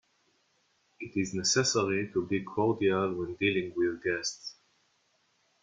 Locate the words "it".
0.99-1.15